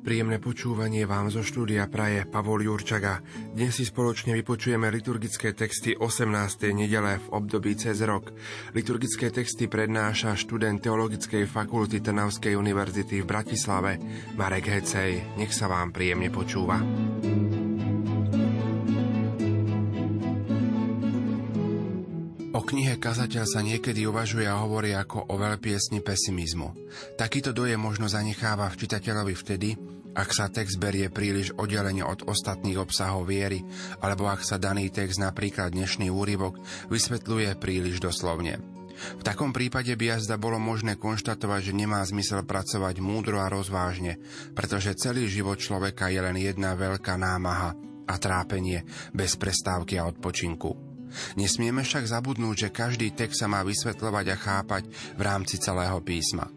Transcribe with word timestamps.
Príjemné 0.00 0.40
počúvanie 0.40 1.04
vám 1.04 1.28
zo 1.28 1.44
štúdia 1.44 1.84
praje 1.84 2.24
Pavol 2.24 2.64
Jurčaga. 2.64 3.20
Dnes 3.52 3.76
si 3.76 3.84
spoločne 3.84 4.32
vypočujeme 4.32 4.88
liturgické 4.88 5.52
texty 5.52 5.92
18. 5.92 6.72
nedele 6.72 7.20
v 7.20 7.26
období 7.36 7.76
cez 7.76 8.00
rok. 8.00 8.32
Liturgické 8.72 9.28
texty 9.28 9.68
prednáša 9.68 10.40
študent 10.40 10.80
Teologickej 10.80 11.44
fakulty 11.44 12.00
Trnavskej 12.00 12.56
univerzity 12.56 13.20
v 13.20 13.28
Bratislave 13.28 14.00
Marek 14.40 14.72
Hecej. 14.72 15.36
Nech 15.36 15.52
sa 15.52 15.68
vám 15.68 15.92
príjemne 15.92 16.32
počúva. 16.32 16.80
Knihe 22.70 23.02
Kazateľ 23.02 23.44
sa 23.50 23.66
niekedy 23.66 24.06
uvažuje 24.06 24.46
a 24.46 24.62
hovorí 24.62 24.94
ako 24.94 25.26
o 25.26 25.34
veľpiesni 25.34 26.06
pesimizmu. 26.06 26.70
Takýto 27.18 27.50
dojem 27.50 27.82
možno 27.82 28.06
zanecháva 28.06 28.70
v 28.70 28.78
čitateľovi 28.86 29.34
vtedy, 29.34 29.74
ak 30.14 30.30
sa 30.30 30.46
text 30.46 30.78
berie 30.78 31.10
príliš 31.10 31.50
oddelenie 31.58 32.06
od 32.06 32.30
ostatných 32.30 32.78
obsahov 32.78 33.26
viery, 33.26 33.66
alebo 33.98 34.30
ak 34.30 34.46
sa 34.46 34.58
daný 34.58 34.90
text, 34.94 35.18
napríklad 35.18 35.74
dnešný 35.74 36.14
úryvok, 36.14 36.62
vysvetľuje 36.90 37.58
príliš 37.58 37.98
doslovne. 37.98 38.62
V 39.18 39.22
takom 39.26 39.50
prípade 39.50 39.90
by 39.96 40.18
jazda 40.18 40.38
bolo 40.38 40.60
možné 40.60 40.94
konštatovať, 40.94 41.72
že 41.72 41.78
nemá 41.78 42.04
zmysel 42.06 42.46
pracovať 42.46 43.02
múdro 43.02 43.42
a 43.42 43.50
rozvážne, 43.50 44.20
pretože 44.54 44.98
celý 44.98 45.26
život 45.26 45.58
človeka 45.58 46.12
je 46.12 46.20
len 46.22 46.36
jedna 46.38 46.76
veľká 46.78 47.18
námaha 47.18 47.74
a 48.06 48.14
trápenie 48.18 48.84
bez 49.14 49.38
prestávky 49.38 49.96
a 49.96 50.06
odpočinku. 50.06 50.89
Nesmieme 51.36 51.82
však 51.82 52.06
zabudnúť, 52.06 52.68
že 52.68 52.74
každý 52.74 53.12
text 53.12 53.42
sa 53.42 53.46
má 53.50 53.62
vysvetľovať 53.66 54.26
a 54.32 54.36
chápať 54.36 54.82
v 55.16 55.22
rámci 55.22 55.58
celého 55.60 55.98
písma. 56.02 56.48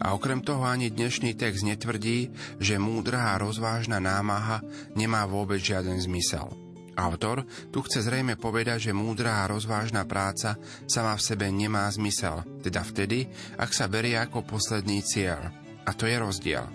A 0.00 0.12
okrem 0.12 0.44
toho 0.44 0.64
ani 0.64 0.92
dnešný 0.92 1.36
text 1.36 1.64
netvrdí, 1.64 2.28
že 2.60 2.76
múdra 2.76 3.32
a 3.32 3.40
rozvážna 3.40 3.96
námaha 3.96 4.60
nemá 4.92 5.24
vôbec 5.24 5.60
žiaden 5.60 5.96
zmysel. 5.96 6.52
Autor 7.00 7.48
tu 7.72 7.80
chce 7.80 8.04
zrejme 8.04 8.36
povedať, 8.36 8.90
že 8.90 8.92
múdra 8.92 9.40
a 9.40 9.48
rozvážna 9.48 10.04
práca 10.04 10.60
sama 10.84 11.16
v 11.16 11.24
sebe 11.24 11.48
nemá 11.48 11.88
zmysel, 11.88 12.44
teda 12.60 12.84
vtedy, 12.84 13.24
ak 13.56 13.72
sa 13.72 13.88
berie 13.88 14.20
ako 14.20 14.44
posledný 14.44 15.00
cieľ. 15.00 15.48
A 15.88 15.96
to 15.96 16.04
je 16.04 16.16
rozdiel. 16.20 16.68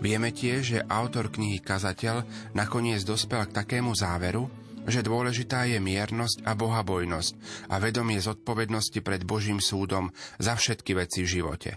Vieme 0.00 0.34
tiež, 0.34 0.60
že 0.64 0.86
autor 0.88 1.30
knihy 1.30 1.60
Kazateľ 1.62 2.50
nakoniec 2.56 3.04
dospel 3.04 3.46
k 3.46 3.54
takému 3.62 3.92
záveru, 3.94 4.48
že 4.86 5.00
dôležitá 5.02 5.66
je 5.66 5.82
miernosť 5.82 6.46
a 6.46 6.52
bohabojnosť 6.54 7.32
a 7.72 7.80
vedomie 7.82 8.22
zodpovednosti 8.22 9.00
pred 9.02 9.26
Božím 9.26 9.58
súdom 9.58 10.14
za 10.38 10.54
všetky 10.54 10.94
veci 10.94 11.24
v 11.24 11.32
živote. 11.40 11.70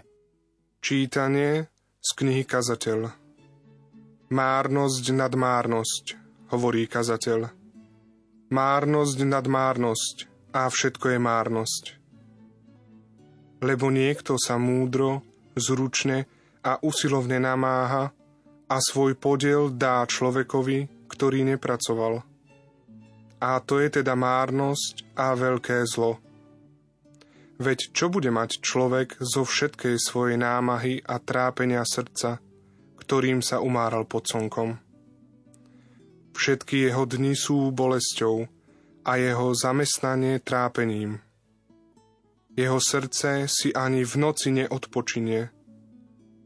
Čítanie 0.82 1.66
z 1.98 2.10
knihy 2.18 2.42
Kazateľ 2.46 3.22
Márnosť 4.32 5.12
nad 5.12 5.36
márnosť, 5.36 6.16
hovorí 6.48 6.88
kazateľ. 6.88 7.52
Márnosť 8.48 9.18
nad 9.28 9.44
márnosť 9.44 10.24
a 10.56 10.72
všetko 10.72 11.12
je 11.12 11.18
márnosť. 11.20 11.84
Lebo 13.60 13.92
niekto 13.92 14.40
sa 14.40 14.56
múdro, 14.56 15.20
zručne 15.52 16.24
a 16.64 16.80
usilovne 16.80 17.44
namáha 17.44 18.08
a 18.72 18.76
svoj 18.80 19.20
podiel 19.20 19.68
dá 19.68 20.00
človekovi, 20.08 21.12
ktorý 21.12 21.44
nepracoval– 21.52 22.24
a 23.42 23.58
to 23.58 23.82
je 23.82 23.98
teda 23.98 24.14
márnosť 24.14 25.18
a 25.18 25.34
veľké 25.34 25.82
zlo. 25.90 26.22
Veď 27.58 27.90
čo 27.90 28.06
bude 28.06 28.30
mať 28.30 28.62
človek 28.62 29.18
zo 29.18 29.42
všetkej 29.42 29.98
svojej 29.98 30.38
námahy 30.38 31.02
a 31.02 31.18
trápenia 31.18 31.82
srdca, 31.82 32.38
ktorým 33.02 33.42
sa 33.42 33.58
umáral 33.58 34.06
pod 34.06 34.30
slnkom? 34.30 34.78
Všetky 36.38 36.86
jeho 36.86 37.04
dni 37.04 37.34
sú 37.34 37.74
bolesťou 37.74 38.46
a 39.02 39.12
jeho 39.18 39.52
zamestnanie 39.58 40.38
trápením. 40.38 41.18
Jeho 42.54 42.78
srdce 42.78 43.50
si 43.50 43.74
ani 43.74 44.06
v 44.06 44.14
noci 44.22 44.54
neodpočinie 44.54 45.50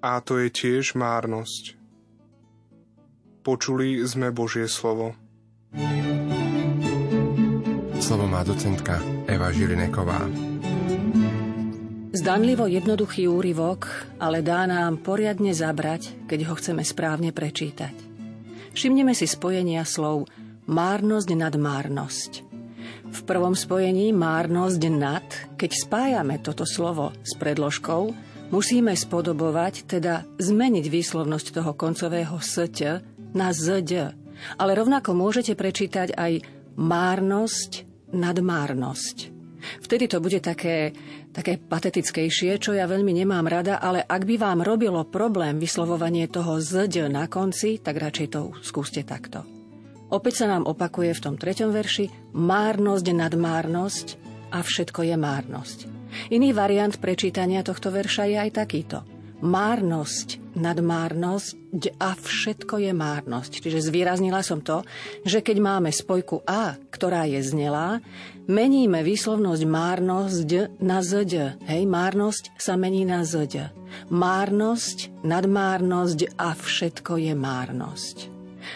a 0.00 0.20
to 0.24 0.40
je 0.40 0.48
tiež 0.48 0.96
márnosť. 0.96 1.76
Počuli 3.44 4.02
sme 4.02 4.34
Božie 4.34 4.66
slovo. 4.66 5.14
thank 5.76 6.06
you 6.06 6.15
Slovo 8.06 8.30
má 8.30 8.46
docentka 8.46 9.02
Eva 9.26 9.50
Žilineková. 9.50 10.30
Zdanlivo 12.14 12.70
jednoduchý 12.70 13.26
úryvok, 13.26 13.90
ale 14.22 14.46
dá 14.46 14.62
nám 14.62 15.02
poriadne 15.02 15.50
zabrať, 15.50 16.14
keď 16.30 16.46
ho 16.46 16.54
chceme 16.54 16.86
správne 16.86 17.34
prečítať. 17.34 17.90
Všimneme 18.78 19.10
si 19.10 19.26
spojenia 19.26 19.82
slov 19.82 20.30
márnosť 20.70 21.34
nad 21.34 21.50
márnosť. 21.58 22.46
V 23.10 23.20
prvom 23.26 23.58
spojení 23.58 24.14
márnosť 24.14 24.82
nad, 24.86 25.26
keď 25.58 25.70
spájame 25.74 26.38
toto 26.38 26.62
slovo 26.62 27.10
s 27.26 27.34
predložkou, 27.34 28.14
musíme 28.54 28.94
spodobovať, 28.94 29.82
teda 29.82 30.22
zmeniť 30.38 30.86
výslovnosť 30.86 31.58
toho 31.58 31.74
koncového 31.74 32.38
sť 32.38 33.02
na 33.34 33.50
zd. 33.50 34.14
Ale 34.62 34.78
rovnako 34.78 35.10
môžete 35.10 35.58
prečítať 35.58 36.14
aj 36.14 36.46
márnosť 36.78 37.85
nadmárnosť. 38.12 39.34
Vtedy 39.82 40.06
to 40.06 40.22
bude 40.22 40.38
také, 40.38 40.94
také 41.34 41.58
patetickejšie, 41.58 42.62
čo 42.62 42.76
ja 42.76 42.86
veľmi 42.86 43.10
nemám 43.10 43.50
rada, 43.50 43.82
ale 43.82 44.04
ak 44.04 44.22
by 44.22 44.36
vám 44.38 44.60
robilo 44.62 45.02
problém 45.08 45.58
vyslovovanie 45.58 46.30
toho 46.30 46.62
zd 46.62 47.10
na 47.10 47.26
konci, 47.26 47.82
tak 47.82 47.98
radšej 47.98 48.28
to 48.30 48.54
skúste 48.62 49.02
takto. 49.02 49.42
Opäť 50.06 50.44
sa 50.44 50.46
nám 50.46 50.70
opakuje 50.70 51.18
v 51.18 51.22
tom 51.22 51.34
treťom 51.34 51.74
verši 51.74 52.36
márnosť 52.38 53.06
nadmárnosť 53.10 54.06
a 54.54 54.62
všetko 54.62 55.02
je 55.02 55.16
márnosť. 55.18 55.78
Iný 56.30 56.54
variant 56.54 56.94
prečítania 56.94 57.66
tohto 57.66 57.90
verša 57.90 58.30
je 58.30 58.36
aj 58.38 58.50
takýto– 58.54 58.98
márnosť 59.46 60.42
nad 60.56 60.76
márnosť 60.80 61.94
a 62.00 62.16
všetko 62.16 62.80
je 62.80 62.92
márnosť. 62.96 63.52
Čiže 63.60 63.92
zvýraznila 63.92 64.40
som 64.40 64.64
to, 64.64 64.82
že 65.22 65.44
keď 65.44 65.56
máme 65.60 65.90
spojku 65.92 66.42
A, 66.48 66.80
ktorá 66.90 67.28
je 67.28 67.44
znelá, 67.44 68.00
meníme 68.48 69.04
výslovnosť 69.04 69.62
márnosť 69.68 70.80
na 70.80 71.04
zd. 71.04 71.60
Hej, 71.68 71.82
márnosť 71.84 72.56
sa 72.56 72.74
mení 72.74 73.04
na 73.04 73.22
zd. 73.22 73.70
Márnosť, 74.08 75.22
nadmárnosť 75.22 76.34
a 76.40 76.56
všetko 76.56 77.20
je 77.20 77.32
márnosť. 77.36 78.16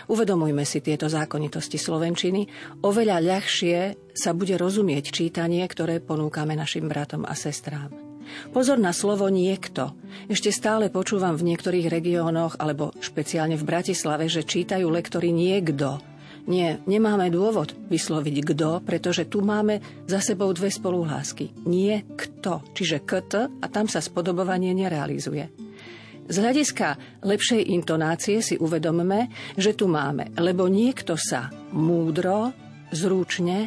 Uvedomujme 0.06 0.62
si 0.62 0.78
tieto 0.84 1.10
zákonitosti 1.10 1.74
Slovenčiny. 1.74 2.46
Oveľa 2.86 3.18
ľahšie 3.18 3.78
sa 4.14 4.30
bude 4.36 4.54
rozumieť 4.54 5.10
čítanie, 5.10 5.66
ktoré 5.66 5.98
ponúkame 5.98 6.54
našim 6.54 6.86
bratom 6.86 7.26
a 7.26 7.34
sestrám. 7.34 8.09
Pozor 8.50 8.80
na 8.80 8.90
slovo 8.90 9.30
niekto. 9.30 9.94
Ešte 10.26 10.50
stále 10.50 10.90
počúvam 10.90 11.38
v 11.38 11.54
niektorých 11.54 11.86
regiónoch, 11.86 12.58
alebo 12.58 12.90
špeciálne 12.98 13.54
v 13.54 13.66
Bratislave, 13.66 14.26
že 14.26 14.46
čítajú 14.46 14.86
lektory 14.90 15.30
niekto. 15.30 16.02
Nie, 16.48 16.80
nemáme 16.88 17.28
dôvod 17.28 17.76
vysloviť 17.92 18.36
kto, 18.42 18.80
pretože 18.82 19.28
tu 19.28 19.44
máme 19.44 19.78
za 20.08 20.24
sebou 20.24 20.50
dve 20.56 20.72
spoluhlásky. 20.72 21.52
Nie 21.68 22.08
kto, 22.16 22.64
čiže 22.72 23.04
kt 23.04 23.46
a 23.60 23.66
tam 23.68 23.86
sa 23.86 24.00
spodobovanie 24.00 24.72
nerealizuje. 24.72 25.70
Z 26.30 26.36
hľadiska 26.38 27.20
lepšej 27.26 27.74
intonácie 27.74 28.38
si 28.38 28.54
uvedomme, 28.54 29.30
že 29.58 29.74
tu 29.74 29.90
máme, 29.90 30.30
lebo 30.38 30.70
niekto 30.70 31.18
sa 31.18 31.50
múdro, 31.74 32.54
zručne 32.94 33.66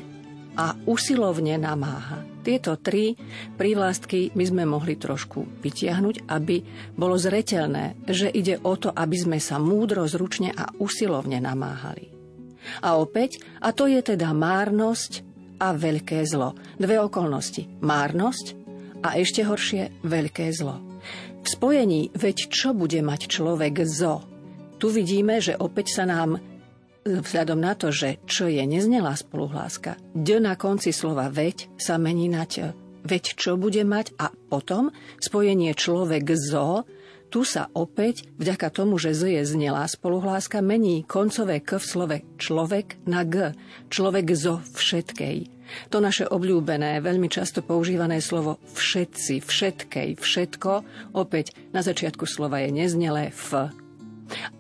a 0.56 0.72
usilovne 0.88 1.60
namáha. 1.60 2.33
Tieto 2.44 2.76
tri 2.76 3.16
prívlastky 3.56 4.36
by 4.36 4.46
sme 4.46 4.64
mohli 4.68 5.00
trošku 5.00 5.64
vytiahnuť, 5.64 6.28
aby 6.28 6.60
bolo 7.00 7.16
zretelné, 7.16 7.96
že 8.04 8.28
ide 8.28 8.60
o 8.60 8.76
to, 8.76 8.92
aby 8.92 9.16
sme 9.16 9.40
sa 9.40 9.58
múdro, 9.64 10.04
zručne 10.04 10.52
a 10.52 10.68
usilovne 10.76 11.40
namáhali. 11.40 12.12
A 12.84 13.00
opäť, 13.00 13.40
a 13.64 13.72
to 13.72 13.88
je 13.88 14.04
teda 14.04 14.36
márnosť 14.36 15.24
a 15.64 15.72
veľké 15.72 16.20
zlo. 16.28 16.56
Dve 16.76 17.00
okolnosti. 17.00 17.68
Márnosť 17.80 18.46
a 19.04 19.16
ešte 19.16 19.48
horšie 19.48 20.04
veľké 20.04 20.52
zlo. 20.52 20.84
V 21.44 21.48
spojení 21.48 22.12
veď 22.16 22.52
čo 22.52 22.72
bude 22.72 23.00
mať 23.04 23.28
človek 23.28 23.84
zo, 23.84 24.24
tu 24.84 24.92
vidíme, 24.92 25.40
že 25.40 25.56
opäť 25.56 25.96
sa 25.96 26.04
nám 26.04 26.44
vzhľadom 27.06 27.60
na 27.60 27.76
to, 27.76 27.92
že 27.92 28.20
čo 28.26 28.48
je 28.48 28.64
neznelá 28.64 29.16
spoluhláska, 29.16 30.00
d 30.16 30.40
na 30.40 30.56
konci 30.56 30.96
slova 30.96 31.28
veď 31.30 31.70
sa 31.76 32.00
mení 32.00 32.32
na 32.32 32.48
ť. 32.48 32.74
Veď 33.04 33.36
čo 33.36 33.60
bude 33.60 33.84
mať 33.84 34.16
a 34.16 34.32
potom 34.32 34.96
spojenie 35.20 35.76
človek 35.76 36.32
zo, 36.40 36.88
tu 37.34 37.42
sa 37.42 37.66
opäť, 37.74 38.30
vďaka 38.38 38.70
tomu, 38.70 39.02
že 39.02 39.18
Z 39.18 39.42
je 39.42 39.44
znelá 39.58 39.90
spoluhláska, 39.90 40.62
mení 40.62 41.02
koncové 41.02 41.66
K 41.66 41.82
v 41.82 41.86
slove 41.90 42.18
človek 42.38 43.02
na 43.10 43.26
G. 43.26 43.58
Človek 43.90 44.38
zo 44.38 44.62
všetkej. 44.78 45.50
To 45.90 45.98
naše 45.98 46.30
obľúbené, 46.30 47.02
veľmi 47.02 47.26
často 47.34 47.66
používané 47.66 48.22
slovo 48.22 48.62
všetci, 48.78 49.42
všetkej, 49.42 50.22
všetko, 50.22 50.72
opäť 51.18 51.58
na 51.74 51.82
začiatku 51.82 52.30
slova 52.30 52.62
je 52.62 52.70
neznelé 52.70 53.34
F. 53.34 53.74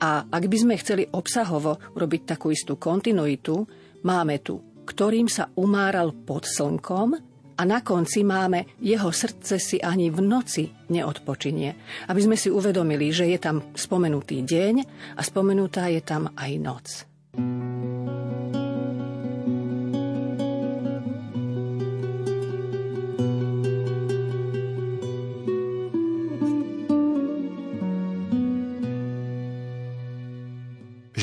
A 0.01 0.27
ak 0.27 0.44
by 0.48 0.57
sme 0.60 0.75
chceli 0.80 1.04
obsahovo 1.07 1.80
urobiť 1.95 2.36
takú 2.36 2.51
istú 2.51 2.75
kontinuitu, 2.75 3.65
máme 4.04 4.42
tu, 4.44 4.83
ktorým 4.83 5.31
sa 5.31 5.48
umáral 5.56 6.12
pod 6.12 6.45
slnkom, 6.45 7.33
a 7.54 7.69
na 7.69 7.86
konci 7.86 8.25
máme 8.25 8.65
jeho 8.81 9.13
srdce 9.13 9.62
si 9.62 9.77
ani 9.77 10.10
v 10.10 10.25
noci 10.25 10.74
neodpočinie. 10.89 12.01
Aby 12.10 12.21
sme 12.25 12.33
si 12.33 12.50
uvedomili, 12.50 13.13
že 13.13 13.30
je 13.30 13.38
tam 13.38 13.62
spomenutý 13.77 14.42
deň 14.42 14.75
a 15.13 15.21
spomenutá 15.21 15.86
je 15.94 16.01
tam 16.01 16.33
aj 16.33 16.51
noc. 16.57 16.86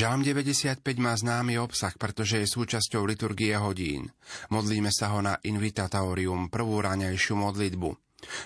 Žalm 0.01 0.25
95 0.25 0.81
má 0.97 1.13
známy 1.13 1.61
obsah, 1.61 1.93
pretože 1.93 2.41
je 2.41 2.49
súčasťou 2.49 3.05
liturgie 3.05 3.53
hodín. 3.53 4.09
Modlíme 4.49 4.89
sa 4.89 5.13
ho 5.13 5.21
na 5.21 5.37
Invitatorium, 5.45 6.49
prvú 6.49 6.81
ráňajšiu 6.81 7.37
modlitbu. 7.37 7.89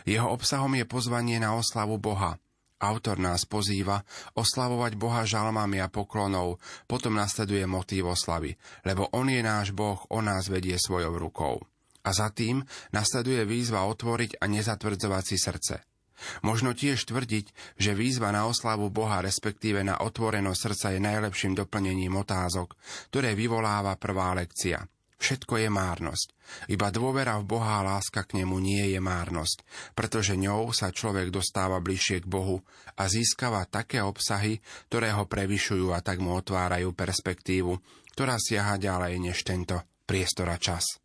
Jeho 0.04 0.36
obsahom 0.36 0.76
je 0.76 0.84
pozvanie 0.84 1.40
na 1.40 1.56
oslavu 1.56 1.96
Boha. 1.96 2.36
Autor 2.84 3.24
nás 3.24 3.48
pozýva 3.48 4.04
oslavovať 4.36 5.00
Boha 5.00 5.24
žalmami 5.24 5.80
a 5.80 5.88
poklonou, 5.88 6.60
potom 6.92 7.16
nasleduje 7.16 7.64
motív 7.64 8.12
oslavy, 8.12 8.60
lebo 8.84 9.08
On 9.16 9.24
je 9.24 9.40
náš 9.40 9.72
Boh, 9.72 10.04
On 10.12 10.28
nás 10.28 10.52
vedie 10.52 10.76
svojou 10.76 11.16
rukou. 11.16 11.64
A 12.04 12.12
za 12.12 12.36
tým 12.36 12.68
nasleduje 12.92 13.48
výzva 13.48 13.88
otvoriť 13.88 14.44
a 14.44 14.52
nezatvrdzovať 14.52 15.24
si 15.24 15.40
srdce. 15.40 15.95
Možno 16.42 16.72
tiež 16.72 17.04
tvrdiť, 17.08 17.78
že 17.80 17.98
výzva 17.98 18.32
na 18.32 18.48
oslavu 18.48 18.88
Boha, 18.92 19.20
respektíve 19.20 19.84
na 19.84 20.00
otvorenosť 20.00 20.60
srdca 20.60 20.88
je 20.96 21.00
najlepším 21.04 21.54
doplnením 21.56 22.16
otázok, 22.16 22.76
ktoré 23.12 23.36
vyvoláva 23.36 23.96
prvá 24.00 24.36
lekcia. 24.36 24.84
Všetko 25.16 25.58
je 25.64 25.70
márnosť. 25.72 26.28
Iba 26.68 26.92
dôvera 26.92 27.40
v 27.40 27.48
Boha 27.48 27.82
a 27.82 27.86
láska 27.88 28.28
k 28.28 28.44
nemu 28.44 28.60
nie 28.60 28.94
je 28.94 29.00
márnosť, 29.00 29.64
pretože 29.96 30.36
ňou 30.36 30.76
sa 30.76 30.92
človek 30.92 31.32
dostáva 31.32 31.80
bližšie 31.80 32.22
k 32.22 32.30
Bohu 32.30 32.62
a 33.00 33.08
získava 33.08 33.64
také 33.66 34.04
obsahy, 34.04 34.60
ktoré 34.92 35.16
ho 35.16 35.24
prevyšujú 35.26 35.96
a 35.96 36.04
tak 36.04 36.20
mu 36.20 36.36
otvárajú 36.36 36.92
perspektívu, 36.92 37.80
ktorá 38.14 38.36
siaha 38.38 38.76
ďalej 38.76 39.14
než 39.24 39.42
tento 39.48 39.82
priestor 40.04 40.52
a 40.52 40.60
čas. 40.60 41.00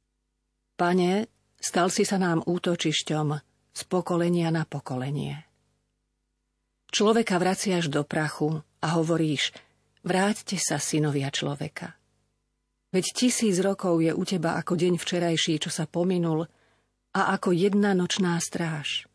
Pane, 0.77 1.31
stal 1.57 1.89
si 1.89 2.05
sa 2.05 2.19
nám 2.19 2.45
útočišťom, 2.45 3.50
z 3.71 3.83
pokolenia 3.87 4.51
na 4.51 4.67
pokolenie. 4.67 5.47
Človeka 6.91 7.39
vraciaš 7.39 7.87
do 7.87 8.03
prachu 8.03 8.67
a 8.83 8.87
hovoríš, 8.99 9.55
vráťte 10.03 10.59
sa, 10.59 10.83
synovia 10.83 11.31
človeka. 11.31 11.95
Veď 12.91 13.07
tisíc 13.15 13.63
rokov 13.63 14.03
je 14.03 14.11
u 14.11 14.23
teba 14.27 14.59
ako 14.59 14.75
deň 14.75 14.99
včerajší, 14.99 15.63
čo 15.63 15.71
sa 15.71 15.87
pominul, 15.87 16.51
a 17.15 17.21
ako 17.39 17.55
jedna 17.55 17.95
nočná 17.95 18.35
stráž. 18.43 19.07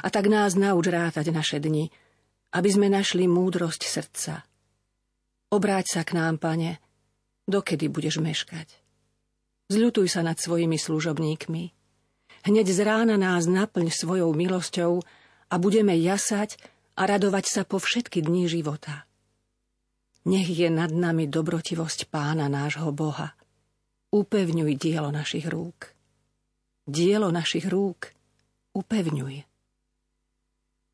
A 0.00 0.08
tak 0.08 0.32
nás 0.32 0.56
nauč 0.56 0.88
rátať 0.88 1.28
naše 1.28 1.60
dni, 1.60 1.92
aby 2.56 2.68
sme 2.72 2.88
našli 2.88 3.28
múdrosť 3.28 3.82
srdca. 3.84 4.44
Obráť 5.52 6.00
sa 6.00 6.02
k 6.08 6.16
nám, 6.16 6.40
pane, 6.40 6.80
dokedy 7.44 7.92
budeš 7.92 8.24
meškať. 8.24 8.68
Zľutuj 9.68 10.08
sa 10.08 10.24
nad 10.24 10.40
svojimi 10.40 10.80
služobníkmi, 10.80 11.81
Hneď 12.42 12.66
z 12.74 12.80
rána 12.82 13.14
nás 13.14 13.46
naplň 13.46 13.94
svojou 13.94 14.34
milosťou 14.34 14.98
a 15.46 15.54
budeme 15.62 15.94
jasať 15.94 16.58
a 16.98 17.06
radovať 17.06 17.44
sa 17.46 17.62
po 17.62 17.78
všetky 17.78 18.18
dni 18.18 18.50
života. 18.50 19.06
Nech 20.26 20.50
je 20.50 20.66
nad 20.66 20.90
nami 20.90 21.30
dobrotivosť 21.30 22.10
pána 22.10 22.50
nášho 22.50 22.90
Boha. 22.90 23.34
Upevňuj 24.10 24.74
dielo 24.74 25.14
našich 25.14 25.46
rúk. 25.46 25.94
Dielo 26.82 27.30
našich 27.30 27.66
rúk 27.70 28.10
upevňuj. 28.74 29.34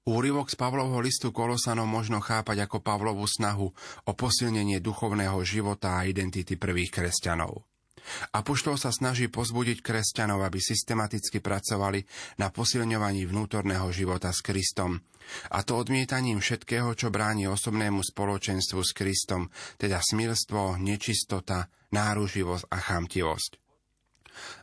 Úrivok 0.09 0.49
z 0.49 0.57
Pavlovho 0.57 1.01
listu 1.05 1.33
Kolosanom 1.33 1.85
možno 1.85 2.21
chápať 2.25 2.65
ako 2.65 2.81
Pavlovú 2.81 3.29
snahu 3.29 3.69
o 4.05 4.13
posilnenie 4.17 4.81
duchovného 4.81 5.37
života 5.45 6.01
a 6.01 6.09
identity 6.09 6.57
prvých 6.57 6.93
kresťanov. 6.93 7.65
Apoštol 8.35 8.81
sa 8.81 8.93
snaží 8.95 9.29
pozbudiť 9.29 9.85
kresťanov, 9.85 10.45
aby 10.45 10.59
systematicky 10.61 11.41
pracovali 11.41 12.03
na 12.41 12.53
posilňovaní 12.53 13.29
vnútorného 13.29 13.89
života 13.95 14.31
s 14.35 14.45
Kristom, 14.45 15.01
a 15.53 15.61
to 15.61 15.77
odmietaním 15.77 16.41
všetkého, 16.41 16.97
čo 16.97 17.13
bráni 17.13 17.49
osobnému 17.53 18.01
spoločenstvu 18.01 18.81
s 18.81 18.97
Kristom, 18.97 19.53
teda 19.77 20.01
smilstvo, 20.01 20.81
nečistota, 20.81 21.69
náruživosť 21.93 22.65
a 22.73 22.79
chamtivosť. 22.81 23.53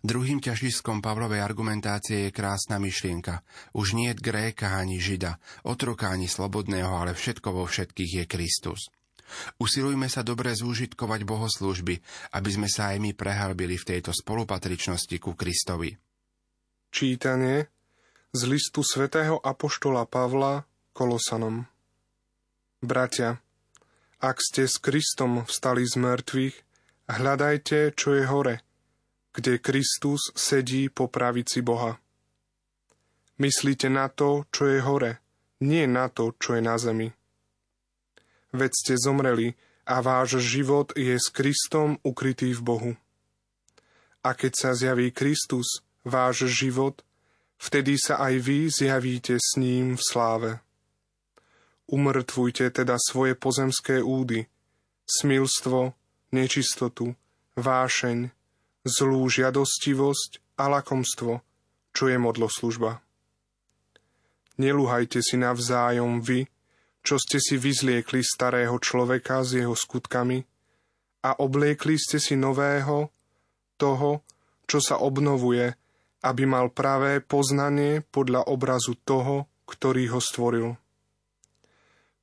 Druhým 0.02 0.40
ťažiskom 0.40 1.04
Pavlovej 1.04 1.44
argumentácie 1.44 2.30
je 2.30 2.36
krásna 2.36 2.80
myšlienka. 2.80 3.44
Už 3.76 3.92
nie 3.92 4.08
je 4.16 4.24
Gréka 4.24 4.72
ani 4.80 5.04
Žida, 5.04 5.36
otroka 5.68 6.08
ani 6.08 6.32
slobodného, 6.32 6.88
ale 6.96 7.12
všetko 7.12 7.48
vo 7.52 7.68
všetkých 7.68 8.24
je 8.24 8.26
Kristus. 8.26 8.88
Usilujme 9.58 10.08
sa 10.08 10.22
dobre 10.22 10.54
zúžitkovať 10.54 11.22
bohoslúžby, 11.26 12.00
aby 12.38 12.50
sme 12.50 12.68
sa 12.70 12.94
aj 12.94 12.98
my 13.02 13.12
prehlbili 13.18 13.76
v 13.80 13.88
tejto 13.96 14.14
spolupatričnosti 14.14 15.18
ku 15.18 15.34
Kristovi. 15.34 15.94
Čítanie 16.92 17.68
z 18.32 18.42
listu 18.48 18.84
svätého 18.86 19.42
Apoštola 19.42 20.08
Pavla 20.08 20.64
Kolosanom 20.96 21.68
Bratia, 22.80 23.42
ak 24.22 24.38
ste 24.40 24.70
s 24.70 24.80
Kristom 24.80 25.44
vstali 25.44 25.84
z 25.84 25.96
mŕtvych, 26.00 26.56
hľadajte, 27.12 27.92
čo 27.98 28.16
je 28.16 28.24
hore, 28.30 28.56
kde 29.36 29.60
Kristus 29.60 30.32
sedí 30.38 30.88
po 30.88 31.12
pravici 31.12 31.60
Boha. 31.60 32.00
Myslíte 33.36 33.92
na 33.92 34.08
to, 34.08 34.48
čo 34.56 34.72
je 34.72 34.80
hore, 34.80 35.20
nie 35.60 35.84
na 35.84 36.08
to, 36.08 36.32
čo 36.40 36.56
je 36.56 36.64
na 36.64 36.80
zemi 36.80 37.12
veď 38.56 38.72
ste 38.74 38.94
zomreli 38.96 39.54
a 39.86 40.02
váš 40.02 40.42
život 40.42 40.96
je 40.98 41.14
s 41.14 41.30
Kristom 41.30 42.02
ukrytý 42.02 42.58
v 42.58 42.62
Bohu. 42.64 42.92
A 44.26 44.34
keď 44.34 44.54
sa 44.58 44.70
zjaví 44.74 45.14
Kristus, 45.14 45.86
váš 46.02 46.50
život, 46.50 47.06
vtedy 47.62 47.94
sa 48.02 48.18
aj 48.18 48.34
vy 48.42 48.60
zjavíte 48.74 49.38
s 49.38 49.62
ním 49.62 49.94
v 49.94 50.02
sláve. 50.02 50.52
Umrtvujte 51.86 52.74
teda 52.74 52.98
svoje 52.98 53.38
pozemské 53.38 54.02
údy, 54.02 54.50
smilstvo, 55.06 55.94
nečistotu, 56.34 57.14
vášeň, 57.54 58.34
zlú 58.82 59.22
žiadostivosť 59.30 60.58
a 60.58 60.64
lakomstvo, 60.74 61.46
čo 61.94 62.04
je 62.10 62.18
modloslužba. 62.18 63.06
Nelúhajte 64.58 65.22
si 65.22 65.38
navzájom 65.38 66.26
vy, 66.26 66.48
čo 67.06 67.22
ste 67.22 67.38
si 67.38 67.62
vyzliekli 67.62 68.26
starého 68.26 68.82
človeka 68.82 69.46
s 69.46 69.62
jeho 69.62 69.78
skutkami 69.78 70.42
a 71.22 71.38
obliekli 71.38 72.02
ste 72.02 72.18
si 72.18 72.34
nového, 72.34 73.14
toho, 73.78 74.26
čo 74.66 74.82
sa 74.82 74.98
obnovuje, 74.98 75.78
aby 76.26 76.44
mal 76.50 76.74
pravé 76.74 77.22
poznanie 77.22 78.02
podľa 78.10 78.50
obrazu 78.50 78.98
toho, 79.06 79.46
ktorý 79.70 80.18
ho 80.18 80.20
stvoril. 80.22 80.68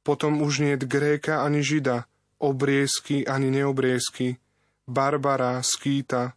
Potom 0.03 0.43
už 0.43 0.67
nie 0.67 0.75
Gréka 0.75 1.47
ani 1.47 1.63
Žida, 1.63 2.11
obriezky 2.43 3.23
ani 3.23 3.55
neobriezky, 3.55 4.43
Barbara, 4.91 5.63
Skýta, 5.63 6.35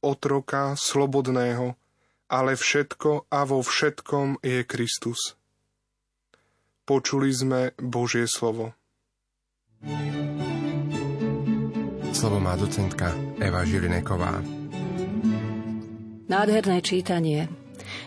otroka, 0.00 0.72
slobodného, 0.80 1.76
ale 2.32 2.56
všetko 2.56 3.28
a 3.28 3.40
vo 3.44 3.60
všetkom 3.60 4.40
je 4.40 4.64
Kristus. 4.64 5.36
Počuli 6.82 7.30
sme 7.30 7.78
Božie 7.78 8.26
slovo. 8.26 8.74
Slovo 12.10 12.42
má 12.42 12.58
docentka 12.58 13.14
Eva 13.38 13.62
Žilineková. 13.62 14.42
Nádherné 16.26 16.82
čítanie. 16.82 17.46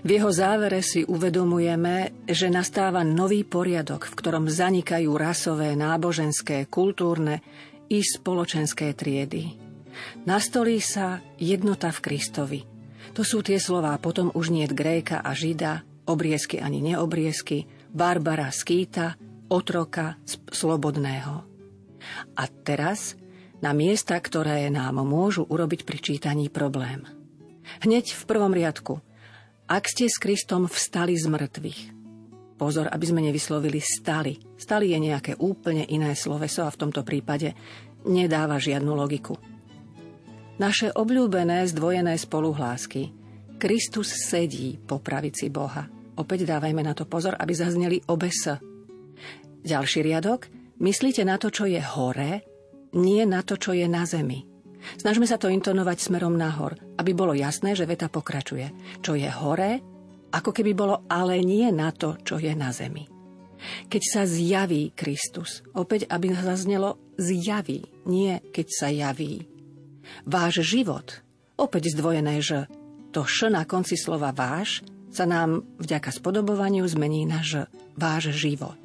V 0.04 0.20
jeho 0.20 0.28
závere 0.28 0.84
si 0.84 1.08
uvedomujeme, 1.08 2.28
že 2.28 2.52
nastáva 2.52 3.08
nový 3.08 3.48
poriadok, 3.48 4.12
v 4.12 4.18
ktorom 4.20 4.52
zanikajú 4.52 5.08
rasové, 5.16 5.72
náboženské, 5.80 6.68
kultúrne 6.68 7.40
i 7.88 8.04
spoločenské 8.04 8.92
triedy. 8.92 9.56
Nastolí 10.28 10.84
sa 10.84 11.24
jednota 11.40 11.96
v 11.96 12.00
Kristovi. 12.04 12.60
To 13.16 13.24
sú 13.24 13.40
tie 13.40 13.56
slová, 13.56 13.96
potom 14.04 14.36
už 14.36 14.52
nie 14.52 14.68
Gréka 14.68 15.24
a 15.24 15.32
Žida, 15.32 15.88
obriezky 16.12 16.60
ani 16.60 16.84
neobriezky, 16.84 17.75
Barbara 17.96 18.52
Skýta, 18.52 19.16
otroka 19.48 20.20
slobodného. 20.52 21.48
A 22.36 22.44
teraz 22.68 23.16
na 23.64 23.72
miesta, 23.72 24.20
ktoré 24.20 24.68
nám 24.68 25.00
môžu 25.08 25.48
urobiť 25.48 25.88
pri 25.88 26.04
čítaní 26.04 26.52
problém. 26.52 27.08
Hneď 27.88 28.12
v 28.12 28.24
prvom 28.28 28.52
riadku. 28.52 29.00
Ak 29.72 29.88
ste 29.88 30.12
s 30.12 30.20
Kristom 30.20 30.68
vstali 30.68 31.16
z 31.16 31.24
mŕtvych. 31.32 31.82
Pozor, 32.60 32.92
aby 32.92 33.06
sme 33.08 33.24
nevyslovili 33.24 33.80
stali. 33.80 34.44
Stali 34.60 34.92
je 34.92 35.00
nejaké 35.00 35.40
úplne 35.40 35.88
iné 35.88 36.20
sloveso 36.20 36.68
a 36.68 36.76
v 36.76 36.80
tomto 36.84 37.08
prípade 37.08 37.56
nedáva 38.04 38.60
žiadnu 38.60 38.92
logiku. 38.92 39.40
Naše 40.60 40.92
obľúbené 40.92 41.64
zdvojené 41.72 42.20
spoluhlásky. 42.20 43.16
Kristus 43.56 44.12
sedí 44.28 44.76
po 44.84 45.00
pravici 45.00 45.48
Boha. 45.48 45.95
Opäť 46.16 46.48
dávajme 46.48 46.82
na 46.84 46.96
to 46.96 47.04
pozor, 47.04 47.36
aby 47.36 47.52
zazneli 47.52 48.00
obe 48.08 48.32
s. 48.32 48.56
Ďalší 49.66 50.06
riadok. 50.06 50.48
Myslíte 50.80 51.24
na 51.24 51.40
to, 51.40 51.52
čo 51.52 51.68
je 51.68 51.80
hore, 51.80 52.44
nie 52.96 53.24
na 53.24 53.44
to, 53.44 53.56
čo 53.60 53.76
je 53.76 53.88
na 53.88 54.08
zemi. 54.08 54.44
Snažme 55.00 55.26
sa 55.26 55.42
to 55.42 55.50
intonovať 55.50 55.98
smerom 55.98 56.38
nahor, 56.38 56.78
aby 57.00 57.12
bolo 57.12 57.34
jasné, 57.34 57.74
že 57.74 57.90
veta 57.90 58.08
pokračuje. 58.08 59.00
Čo 59.02 59.18
je 59.18 59.28
hore, 59.28 59.82
ako 60.36 60.52
keby 60.52 60.72
bolo 60.76 61.08
ale 61.08 61.42
nie 61.42 61.68
na 61.72 61.90
to, 61.96 62.20
čo 62.22 62.38
je 62.38 62.52
na 62.54 62.70
zemi. 62.76 63.08
Keď 63.90 64.04
sa 64.04 64.22
zjaví 64.28 64.94
Kristus, 64.94 65.66
opäť 65.74 66.06
aby 66.12 66.36
zaznelo 66.38 67.00
zjaví, 67.18 67.88
nie 68.06 68.38
keď 68.54 68.68
sa 68.70 68.88
javí 68.92 69.48
váš 70.28 70.62
život, 70.62 71.24
opäť 71.58 71.96
zdvojené, 71.98 72.44
že 72.44 72.70
to 73.10 73.26
š 73.26 73.50
na 73.50 73.64
konci 73.64 73.96
slova 73.96 74.36
váš 74.36 74.84
sa 75.16 75.24
nám 75.24 75.64
vďaka 75.80 76.12
spodobovaniu 76.12 76.84
zmení 76.84 77.24
ž, 77.40 77.72
váš 77.96 78.36
život. 78.36 78.78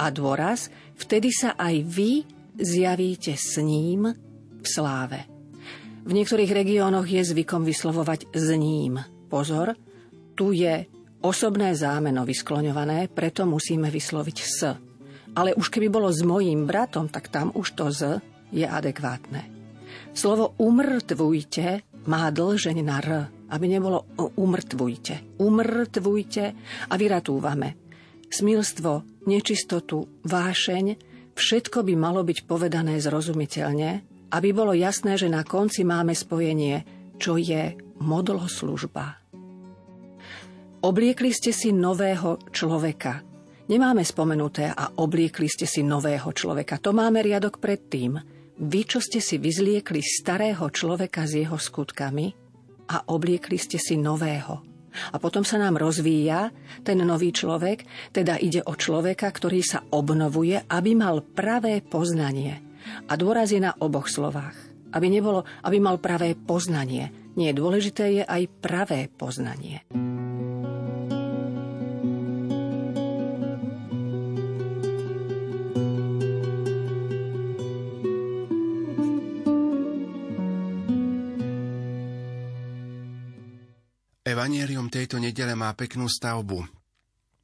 A 0.00 0.08
dôraz, 0.08 0.72
vtedy 0.96 1.28
sa 1.28 1.52
aj 1.60 1.84
vy 1.84 2.24
zjavíte 2.56 3.36
s 3.36 3.60
ním 3.60 4.08
v 4.60 4.66
sláve. 4.66 5.28
V 6.04 6.12
niektorých 6.12 6.52
regiónoch 6.52 7.04
je 7.04 7.20
zvykom 7.20 7.64
vyslovovať 7.64 8.32
s 8.32 8.48
ním. 8.56 9.00
Pozor, 9.28 9.76
tu 10.32 10.52
je 10.52 10.84
osobné 11.24 11.72
zámeno 11.76 12.24
vyskloňované, 12.24 13.08
preto 13.12 13.48
musíme 13.48 13.88
vysloviť 13.88 14.38
s. 14.40 14.60
Ale 15.36 15.56
už 15.56 15.68
keby 15.72 15.88
bolo 15.88 16.12
s 16.12 16.20
mojím 16.24 16.68
bratom, 16.68 17.08
tak 17.08 17.32
tam 17.32 17.52
už 17.52 17.76
to 17.76 17.88
z 17.92 18.20
je 18.52 18.64
adekvátne. 18.68 19.48
Slovo 20.14 20.54
umrtvujte 20.62 21.82
má 22.06 22.28
dlžeň 22.30 22.78
na 22.84 22.98
r, 23.00 23.10
aby 23.54 23.66
nebolo 23.70 24.10
umrtvujte. 24.18 25.38
Umrtvujte 25.38 26.44
a 26.90 26.94
vyratúvame. 26.98 27.78
Smilstvo, 28.26 29.22
nečistotu, 29.30 30.26
vášeň, 30.26 30.84
všetko 31.38 31.86
by 31.86 31.94
malo 31.94 32.26
byť 32.26 32.38
povedané 32.50 32.98
zrozumiteľne, 32.98 33.90
aby 34.34 34.48
bolo 34.50 34.74
jasné, 34.74 35.14
že 35.14 35.30
na 35.30 35.46
konci 35.46 35.86
máme 35.86 36.18
spojenie, 36.18 36.82
čo 37.14 37.38
je 37.38 37.78
modloslužba. 38.02 39.22
Obliekli 40.82 41.30
ste 41.30 41.54
si 41.54 41.70
nového 41.70 42.50
človeka. 42.50 43.22
Nemáme 43.70 44.02
spomenuté 44.04 44.68
a 44.68 44.98
obliekli 45.00 45.46
ste 45.48 45.64
si 45.64 45.86
nového 45.86 46.34
človeka. 46.34 46.82
To 46.82 46.90
máme 46.90 47.22
riadok 47.22 47.62
predtým– 47.62 48.18
vy, 48.54 48.86
čo 48.86 49.02
ste 49.02 49.18
si 49.18 49.42
vyzliekli 49.42 49.98
starého 49.98 50.70
človeka 50.70 51.26
s 51.26 51.42
jeho 51.42 51.58
skutkami 51.58 52.43
a 52.88 53.08
obliekli 53.10 53.56
ste 53.56 53.80
si 53.80 53.96
nového. 53.96 54.62
A 55.10 55.16
potom 55.18 55.42
sa 55.42 55.58
nám 55.58 55.74
rozvíja 55.74 56.54
ten 56.86 57.02
nový 57.02 57.34
človek, 57.34 57.82
teda 58.14 58.38
ide 58.38 58.62
o 58.62 58.78
človeka, 58.78 59.26
ktorý 59.26 59.60
sa 59.60 59.82
obnovuje, 59.90 60.62
aby 60.70 60.90
mal 60.94 61.18
pravé 61.22 61.82
poznanie. 61.82 62.62
A 63.10 63.18
dôraz 63.18 63.50
je 63.50 63.58
na 63.58 63.74
oboch 63.82 64.06
slovách. 64.06 64.54
Aby, 64.94 65.10
nebolo, 65.10 65.42
aby 65.66 65.82
mal 65.82 65.98
pravé 65.98 66.38
poznanie. 66.38 67.10
Nie, 67.34 67.50
dôležité 67.50 68.22
je 68.22 68.22
aj 68.22 68.46
pravé 68.62 69.10
poznanie. 69.10 69.82
Evangelium 84.54 84.86
tejto 84.86 85.18
nedele 85.18 85.58
má 85.58 85.74
peknú 85.74 86.06
stavbu. 86.06 86.62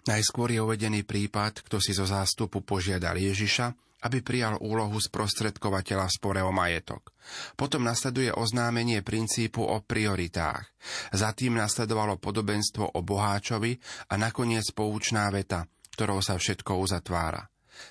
Najskôr 0.07 0.55
je 0.55 0.63
uvedený 0.63 1.03
prípad, 1.03 1.67
kto 1.67 1.83
si 1.83 1.91
zo 1.91 2.07
zástupu 2.07 2.63
požiadal 2.63 3.19
Ježiša, 3.19 3.75
aby 4.07 4.23
prijal 4.23 4.63
úlohu 4.63 4.95
sprostredkovateľa 4.95 6.07
v 6.07 6.15
spore 6.15 6.39
o 6.39 6.55
majetok. 6.55 7.11
Potom 7.59 7.83
nasleduje 7.83 8.31
oznámenie 8.31 9.03
princípu 9.03 9.59
o 9.59 9.83
prioritách. 9.83 10.71
Za 11.11 11.35
tým 11.35 11.59
nasledovalo 11.59 12.15
podobenstvo 12.23 12.95
o 12.95 13.03
boháčovi 13.03 13.75
a 14.07 14.15
nakoniec 14.15 14.71
poučná 14.71 15.35
veta, 15.35 15.67
ktorou 15.99 16.23
sa 16.23 16.39
všetko 16.39 16.79
uzatvára. 16.79 17.43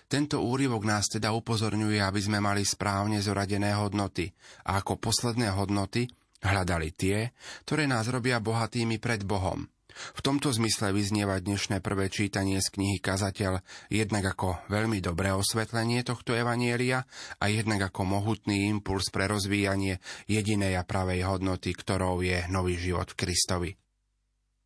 Tento 0.07 0.39
úryvok 0.39 0.87
nás 0.87 1.11
teda 1.11 1.35
upozorňuje, 1.35 1.99
aby 1.99 2.23
sme 2.23 2.39
mali 2.39 2.63
správne 2.63 3.19
zoradené 3.19 3.75
hodnoty 3.75 4.31
a 4.63 4.79
ako 4.79 4.95
posledné 4.95 5.51
hodnoty 5.51 6.07
Hľadali 6.39 6.95
tie, 6.95 7.35
ktoré 7.67 7.83
nás 7.83 8.07
robia 8.07 8.39
bohatými 8.39 8.95
pred 8.97 9.27
Bohom. 9.27 9.67
V 10.15 10.23
tomto 10.23 10.53
zmysle 10.55 10.95
vyznieva 10.95 11.35
dnešné 11.43 11.83
prvé 11.83 12.07
čítanie 12.07 12.63
z 12.63 12.71
knihy 12.71 13.03
Kazateľ 13.03 13.59
jednak 13.91 14.31
ako 14.31 14.63
veľmi 14.71 15.03
dobré 15.03 15.35
osvetlenie 15.35 16.07
tohto 16.07 16.31
evanielia 16.31 17.03
a 17.43 17.45
jednak 17.51 17.91
ako 17.91 18.07
mohutný 18.07 18.71
impuls 18.71 19.11
pre 19.11 19.27
rozvíjanie 19.27 19.99
jedinej 20.31 20.79
a 20.79 20.87
pravej 20.87 21.27
hodnoty, 21.27 21.75
ktorou 21.75 22.23
je 22.23 22.47
nový 22.47 22.79
život 22.79 23.11
v 23.11 23.19
Kristovi. 23.19 23.71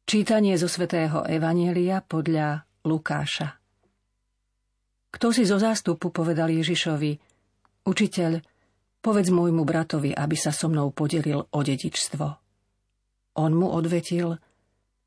Čítanie 0.04 0.54
zo 0.60 0.68
svätého 0.68 1.24
Evanielia 1.26 2.04
podľa 2.04 2.68
Lukáša 2.84 3.56
Kto 5.16 5.32
si 5.32 5.48
zo 5.48 5.56
zástupu 5.56 6.12
povedal 6.12 6.52
Ježišovi, 6.52 7.34
Učiteľ, 7.84 8.40
Povedz 9.04 9.36
môjmu 9.36 9.68
bratovi, 9.68 10.16
aby 10.16 10.40
sa 10.40 10.56
so 10.56 10.72
mnou 10.72 10.96
podelil 10.96 11.44
o 11.44 11.60
dedičstvo. 11.60 12.28
On 13.36 13.52
mu 13.52 13.68
odvetil, 13.68 14.40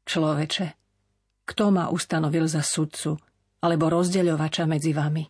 človeče, 0.04 0.66
kto 1.48 1.64
ma 1.72 1.88
ustanovil 1.88 2.44
za 2.44 2.60
sudcu 2.60 3.16
alebo 3.64 3.88
rozdeľovača 3.88 4.68
medzi 4.68 4.92
vami? 4.92 5.24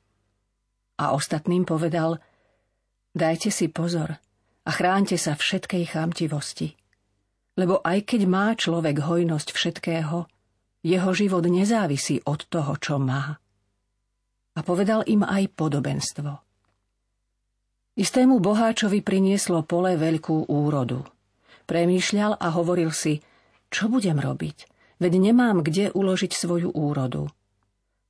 A 0.98 1.14
ostatným 1.14 1.62
povedal, 1.62 2.18
dajte 3.14 3.54
si 3.54 3.70
pozor 3.70 4.18
a 4.66 4.70
chránte 4.74 5.14
sa 5.14 5.38
všetkej 5.38 5.94
chamtivosti. 5.94 6.74
Lebo 7.54 7.78
aj 7.86 8.02
keď 8.02 8.22
má 8.26 8.50
človek 8.58 8.98
hojnosť 8.98 9.54
všetkého, 9.54 10.26
jeho 10.82 11.10
život 11.14 11.46
nezávisí 11.46 12.18
od 12.26 12.42
toho, 12.50 12.74
čo 12.82 12.98
má. 12.98 13.38
A 14.58 14.60
povedal 14.66 15.06
im 15.06 15.22
aj 15.22 15.54
podobenstvo– 15.54 16.42
Istému 17.96 18.44
boháčovi 18.44 19.00
prinieslo 19.00 19.64
pole 19.64 19.96
veľkú 19.96 20.52
úrodu. 20.52 21.00
Premýšľal 21.64 22.36
a 22.36 22.52
hovoril 22.52 22.92
si, 22.92 23.24
čo 23.72 23.88
budem 23.88 24.20
robiť, 24.20 24.68
veď 25.00 25.12
nemám 25.16 25.64
kde 25.64 25.88
uložiť 25.96 26.36
svoju 26.36 26.76
úrodu. 26.76 27.32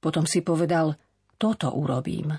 Potom 0.03 0.27
si 0.27 0.43
povedal, 0.43 0.99
toto 1.39 1.71
urobím. 1.71 2.35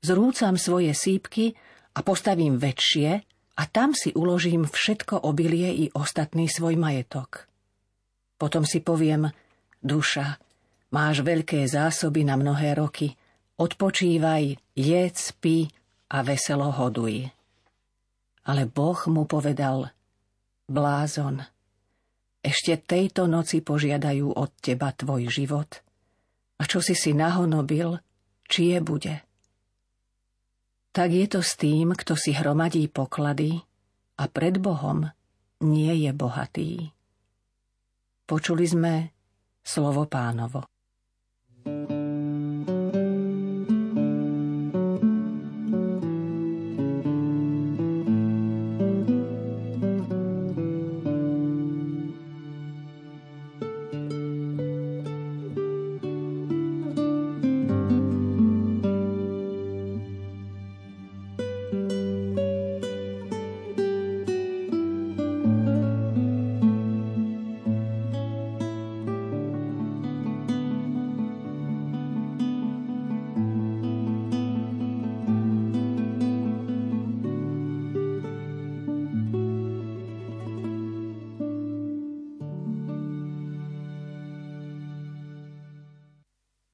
Zrúcam 0.00 0.56
svoje 0.56 0.96
sípky 0.96 1.52
a 1.92 2.00
postavím 2.00 2.56
väčšie 2.56 3.08
a 3.60 3.62
tam 3.68 3.92
si 3.92 4.16
uložím 4.16 4.64
všetko 4.64 5.28
obilie 5.28 5.68
i 5.68 5.92
ostatný 5.92 6.48
svoj 6.48 6.80
majetok. 6.80 7.52
Potom 8.40 8.64
si 8.64 8.80
poviem, 8.80 9.28
duša, 9.84 10.40
máš 10.96 11.20
veľké 11.20 11.68
zásoby 11.68 12.24
na 12.24 12.40
mnohé 12.40 12.72
roky, 12.80 13.12
odpočívaj, 13.60 14.56
jedz, 14.72 15.36
pí 15.36 15.68
a 16.08 16.24
veselo 16.24 16.72
hoduj. 16.72 17.28
Ale 18.48 18.64
Boh 18.64 19.00
mu 19.12 19.28
povedal, 19.28 19.92
blázon, 20.68 21.44
ešte 22.40 22.80
tejto 22.80 23.28
noci 23.28 23.60
požiadajú 23.60 24.32
od 24.32 24.50
teba 24.62 24.94
tvoj 24.94 25.28
život 25.28 25.84
a 26.58 26.62
čo 26.66 26.82
si 26.82 26.96
si 26.96 27.12
nahonobil, 27.14 28.00
či 28.48 28.74
je 28.74 28.78
bude. 28.80 29.14
Tak 30.90 31.08
je 31.12 31.26
to 31.30 31.40
s 31.44 31.54
tým, 31.54 31.94
kto 31.94 32.18
si 32.18 32.34
hromadí 32.34 32.88
poklady 32.90 33.60
a 34.18 34.24
pred 34.26 34.58
Bohom 34.58 35.06
nie 35.62 35.92
je 36.06 36.10
bohatý. 36.10 36.70
Počuli 38.26 38.64
sme 38.66 38.94
slovo 39.62 40.08
pánovo. 40.08 40.66